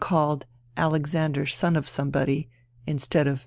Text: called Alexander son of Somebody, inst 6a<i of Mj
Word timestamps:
called 0.01 0.45
Alexander 0.77 1.45
son 1.45 1.75
of 1.75 1.87
Somebody, 1.87 2.49
inst 2.87 3.13
6a<i 3.13 3.27
of 3.27 3.37
Mj 3.37 3.39